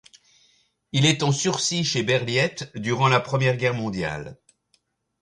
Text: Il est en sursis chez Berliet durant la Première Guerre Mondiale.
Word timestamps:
Il 0.93 1.05
est 1.05 1.21
en 1.21 1.31
sursis 1.31 1.83
chez 1.83 2.01
Berliet 2.01 2.55
durant 2.73 3.07
la 3.07 3.19
Première 3.19 3.55
Guerre 3.55 3.75
Mondiale. 3.75 4.39